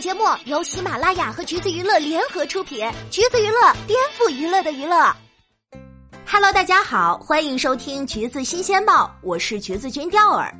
[0.00, 5.12] 节目由喜马拉雅和橘子娱乐联合出品，橘子娱乐颠覆娱乐的娱乐。
[6.24, 10.54] Hello，大家好，欢迎收听橘子新鲜报，我是橘子君钓儿。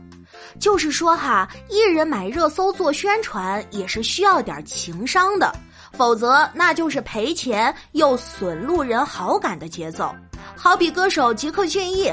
[0.59, 5.55] 就是说哈，艺人买热搜做宣传也是需要点情商的，
[5.93, 10.13] 否则那就是赔钱又损路人好感的节奏。
[10.57, 12.13] 好比歌手吉克隽逸。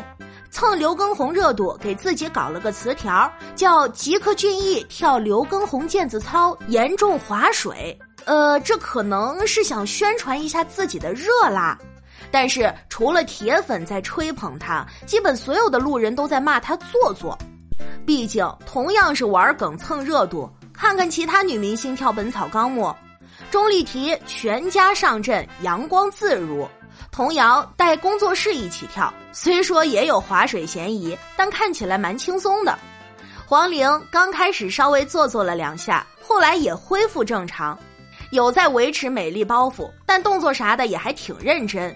[0.50, 7.98] 蹭刘畊宏热度，给自己搞了个词条，叫“吉克隽逸跳刘畊宏毽子操，严重划水”。
[8.25, 11.78] 呃，这可能是想宣传一下自己的热啦。
[12.32, 17.38] 但是除了铁粉在吹捧他，基本所有的路人都在骂他做作。
[18.05, 22.83] 毕竟同样是玩梗蹭热度，看看其他女明星跳《本草纲目》，
[23.52, 26.68] 钟丽缇全家上阵，阳光自如。
[27.11, 32.77] 童谣带工作室一起跳，虽说也有划水嫌疑，但看起来蛮轻松的。
[33.47, 37.77] 黄龄刚开始稍微做作了两下，后来也恢复正常，
[38.31, 41.95] 有在维持美丽包袱，但动作啥的也还挺认真。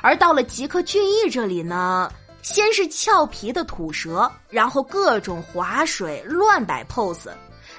[0.00, 2.10] 而到了吉克隽逸这里呢，
[2.42, 7.30] 先是俏皮的吐舌，然后各种划水乱摆 pose。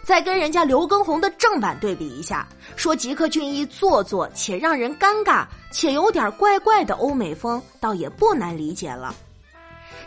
[0.05, 9.15] 再跟人家刘畊宏的正版对比一下，说吉克隽逸做作且让人尴尬，且有点怪怪的欧美风，倒也不难理解了。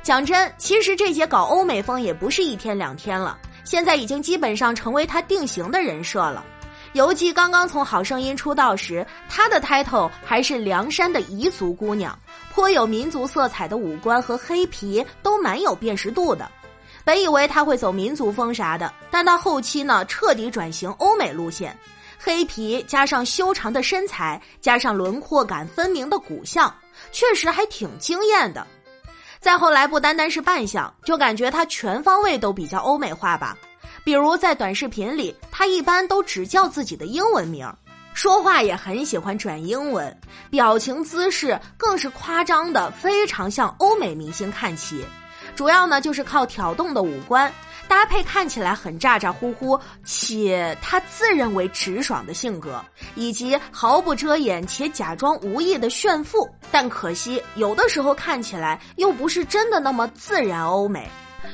[0.01, 6.45] 讲真，其实这节搞欧美风也不是一天两天了，现在已经基本上成为他定型的人设了。
[6.93, 12.17] 尤其刚刚从好声音出道时，他的 title 还是梁山的彝族姑娘，
[12.55, 16.49] 颇有民族色彩的五官和黑皮都蛮有辨识度的。
[17.09, 21.75] 本以为他会走民族风啥的，但到后期呢，彻底转型欧美路线，
[22.19, 26.71] 黑皮加上修长的身材，加上轮廓感分明的骨相，
[27.11, 28.67] 确实还挺惊艳的。
[29.41, 33.57] 再后来不单单是扮相，就感觉他全方位都比较欧美化吧。
[34.05, 37.67] 比如在短视频里，他一般都只叫自己的英文名，
[38.13, 40.15] 说话也很喜欢转英文，
[40.51, 45.03] 表情姿势更是夸张的非常像欧美明星看齐。
[45.57, 47.53] 主要呢就是靠挑动的五官
[47.89, 56.49] 搭配，看起来很咋咋呼呼，且他自认为直爽的性格，以及毫不遮掩且假装无意的炫富。
[56.71, 61.09] 但可惜有的时候看起来又不是真的那么自然欧美，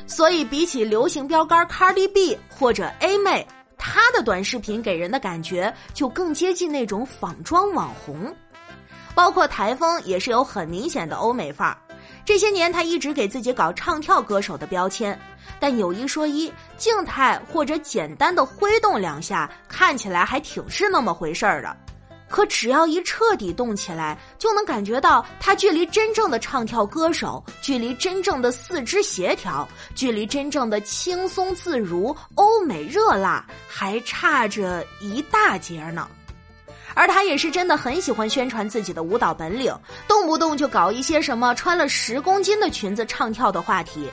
[0.06, 3.46] 所以比起流行标杆 Cardi B 或者 A 妹，
[3.78, 8.34] 她的短视频给人的感觉就更接近那种仿妆网红，
[9.14, 11.76] 包括台风也是有很明显的欧美范儿。
[12.24, 15.18] 这些年，他一直给自己搞唱跳歌手的标签，
[15.60, 21.76] 但有一说一，静态或者简单的挥动两下，看起来还挺是那么回事儿的。
[22.26, 36.08] 可只要一彻底动起来，就能感觉到他距离真正的唱跳歌手，距离真正的四肢协调，距离真正的轻松自如、欧美热辣，还差着一大截呢。
[36.94, 44.08] 而他也是真的很喜欢宣传自己的舞蹈本领，动不动就搞一些什么穿了十公斤的裙子唱跳的话题。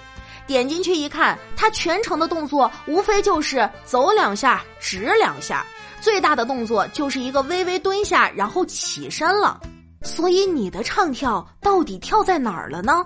[0.47, 5.65] 点进去一看，他全程的动作无非就是走两下、直两下，
[6.01, 9.59] 最大的动作就是一个微微蹲下，然后起身了。
[10.03, 13.05] 所以你的唱跳到底跳在哪儿了呢？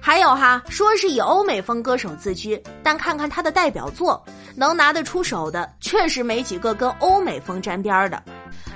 [0.00, 4.24] 还有哈，说是以欧美风歌手自居，但看看他的代表作，
[4.56, 8.20] 能拿得出手的确实没几个跟欧美风沾边的。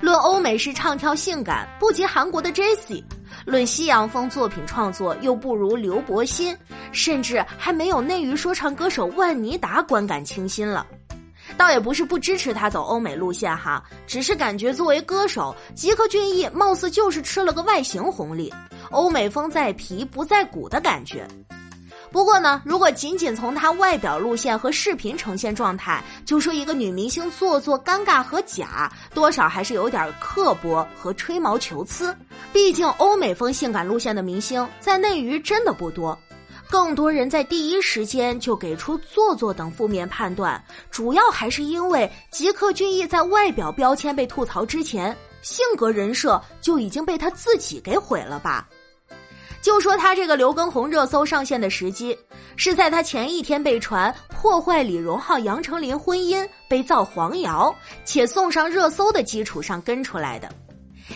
[0.01, 3.03] 论欧美式唱跳性感，不及韩国的 Jessie；
[3.45, 6.57] 论西洋风作品创作，又不如刘柏辛，
[6.93, 10.87] 甚至还没有内娱说唱歌手万妮达观感清新了。
[11.57, 18.53] 倒也不是不支持他走欧美路线哈，只是感觉作为歌手，吉克隽逸貌似就是吃了个外形红利，
[18.91, 21.27] 欧美风在皮不在骨的感觉。
[22.11, 32.17] 不过呢，如果仅仅从她外表路线和视频呈现状态，就说一个女明星做作、尴尬和假，多少还是有点刻薄和吹毛求疵。
[32.53, 36.19] 毕竟欧美风性感路线的明星在内娱真的不多，
[36.71, 48.67] 更多人在第一时间就给出做作等负面判断，主要还是因为吉克隽逸在外表标签被吐槽之前，性格人设就已经被他自己给毁了吧。
[49.61, 52.17] 就说他这个刘畊宏热搜上线的时机，
[52.57, 57.75] 是在他前一天被传破坏李荣浩、杨丞琳婚姻被造黄谣，
[58.05, 60.49] 且送上热搜的基础上跟出来的。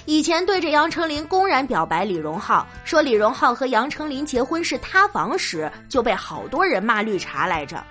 [0.07, 7.83] 以前对着杨丞琳公然表白李荣浩，说李荣浩和杨丞琳结婚是塌房时，就被好多人骂绿茶来着。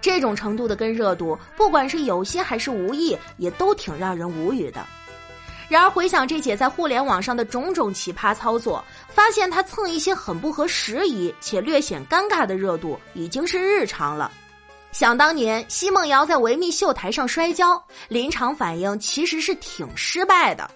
[0.00, 4.84] 这种程度的跟热度，不管是有心还是无意，也都挺让人无语的。
[5.68, 14.30] 然而回想这姐在互联网上的种种奇葩操作，发现她蹭一些很不合时宜且略显尴尬的热度已经是日常了。
[14.92, 20.70] 想当年，奚梦瑶在维密秀台上摔跤，临场反应其实是挺失败的。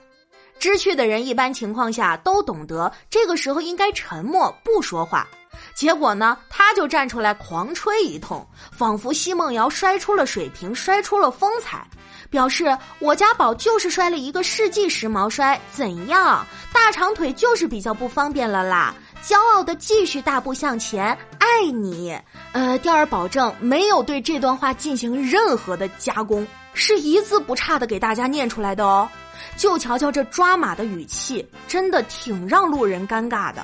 [0.58, 5.26] 知趣的人一般情况下都懂得，这个时候应该沉默不说话。
[5.74, 11.86] 结果呢，他就站出来狂吹一通，仿佛奚梦瑶摔出了水平，摔出了风采，
[12.28, 16.44] 表示我家宝就是摔了一个世纪时髦摔，怎样？
[16.72, 18.94] 大长腿就是比较不方便了啦。
[19.22, 22.18] 骄傲的继续大步向前，爱你。
[22.52, 29.08] 呃，第二保证没有对这段话进行任何的加工，是一字不差的给大家念出来的哦。
[29.56, 33.62] 就瞧瞧这抓马的语气，真的挺让路人尴尬的。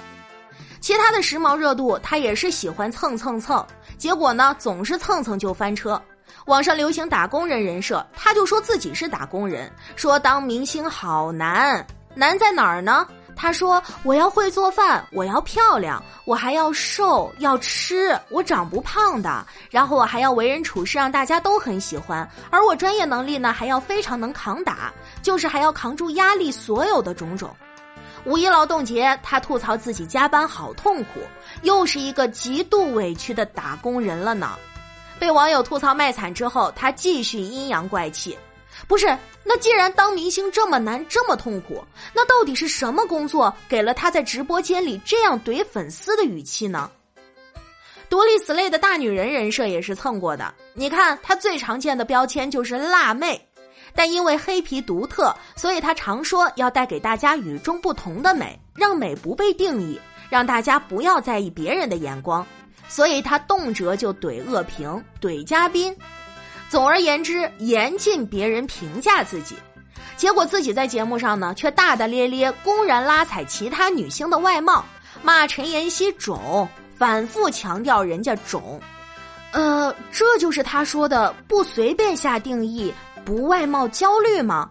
[0.86, 3.66] 其他的时髦热度，他也是喜欢蹭蹭蹭，
[3.98, 6.00] 结果呢，总是蹭蹭就翻车。
[6.44, 11.84] 网上流行打工人人设，他就说自己是打工人，说当明星好难，
[12.14, 13.04] 难在哪儿呢？
[13.34, 19.44] 他说：“我要会做饭，我要漂亮，我还要瘦，要吃，我长不胖的。
[19.68, 27.52] 然后我还要为人处事让大家都很喜欢，而我专业能力呢，还要非常能扛打，就是还要扛住压力，所有的种种。”
[28.26, 31.20] 五一劳动节，他吐槽自己加班好痛苦，
[31.62, 34.50] 又是一个极度委屈的打工人了呢。
[35.16, 38.36] 被网友吐槽卖惨之后，他继续阴阳怪气。
[38.88, 41.82] 不是，那既然当明星这么难，这么痛苦，
[42.12, 46.90] 那到底是什么工作给了他在直播间里这样怼粉丝的语气呢？
[48.10, 50.52] 独立 slay 的大女人人设也是蹭过的。
[50.74, 53.45] 你看，她最常见的标签就是辣妹，
[53.96, 59.98] 但因为黑皮独特，所以他常说要带给大家与众不同的美，让美不被定义，
[60.28, 62.46] 让大家不要在意别人的眼光，
[62.86, 65.96] 所以他动辄就怼恶评，怼嘉宾。
[66.68, 69.54] 总而言之，严禁别人评价自己，
[70.16, 74.84] 结果自己在节目上呢，却大大咧咧、公然拉踩其他女星的外貌，
[75.22, 78.80] 骂陈妍希肿，反复强调人家肿，
[79.52, 82.92] 呃，这就是他说的不随便下定义、
[83.26, 84.70] 不外貌焦虑吗？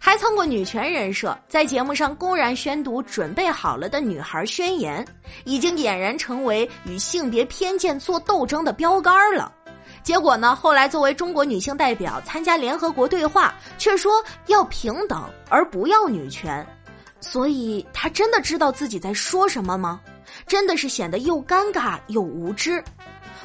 [0.00, 5.06] 还蹭过女权人设，在节目上公然宣读准备好了的女孩宣言，
[5.44, 9.52] 已经俨然成为与性别偏见做斗争的标杆了。
[10.02, 10.56] 结果呢？
[10.56, 16.66] 后来作为中国女性代表参加联合国对话，却说要平等而不要女权，
[17.20, 20.00] 所以她真的知道自己在说什么吗？
[20.46, 22.82] 真的是显得又尴尬又无知。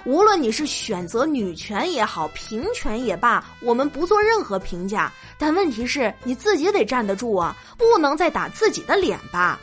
[0.04, 5.12] 无论你是选择女权也好，平权也罢，我们不做任何评价。
[5.38, 9.60] 但问题是你自己得站得住啊，不能再打自己的脸吧。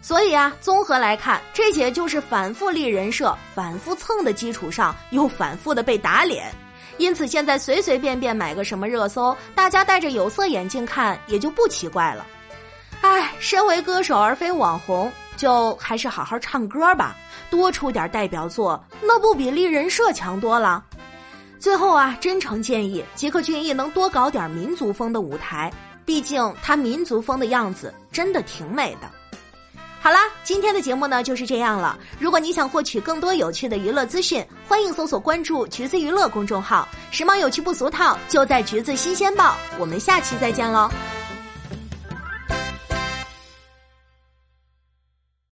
[0.00, 6.52] 所以啊，综合来看，这也就是反复立人设、反复蹭的基础上，又反复的被打脸。
[6.98, 12.26] 因此，现在随随便便买个什么热搜，大家戴着有色眼镜看，也就不奇怪了。
[13.00, 15.10] 唉，身为歌手而非网红，
[15.42, 17.16] 就还是好好唱歌吧，
[17.50, 20.84] 多出点代表作，那不比立人设强多了？
[21.58, 25.68] 最后啊，真诚建议杰克隽逸能多搞点民族风的舞台，
[26.04, 29.10] 毕竟他民族风的样子真的挺美的。
[30.00, 31.98] 好啦，今天的节目呢就是这样了。
[32.20, 39.56] 如果你想获取更多有趣的娱乐资讯，欢迎搜索关注“橘子娱乐”公众号，时髦有趣不俗套，就在“橘子新鲜报”。
[39.76, 40.88] 我们下期再见喽。